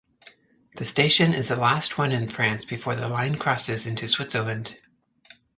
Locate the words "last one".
1.55-2.11